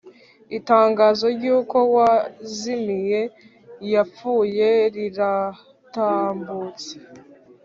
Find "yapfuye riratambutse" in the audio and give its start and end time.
3.93-6.93